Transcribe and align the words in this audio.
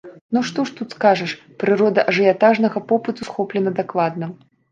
Ну 0.35 0.39
што 0.49 0.63
тут 0.79 0.95
скажаш, 0.95 1.33
прырода 1.65 2.05
ажыятажнага 2.13 2.83
попыту 2.93 3.21
схоплена 3.31 3.77
дакладна. 3.81 4.25